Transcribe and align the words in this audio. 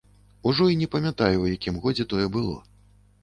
Ужо 0.51 0.65
і 0.75 0.77
не 0.79 0.87
памятаю, 0.95 1.43
у 1.43 1.45
якім 1.55 1.77
годзе 1.83 2.07
тое 2.13 2.25
было. 2.39 2.57